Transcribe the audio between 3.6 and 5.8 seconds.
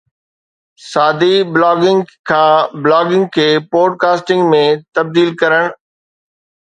پوڊ casting ۾ تبديل ڪرڻ